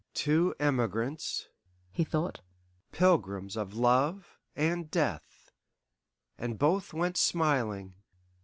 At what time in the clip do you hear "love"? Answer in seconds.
3.75-4.39